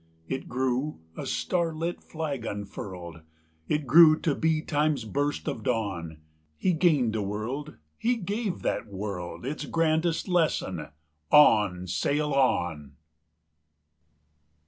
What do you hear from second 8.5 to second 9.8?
that world Its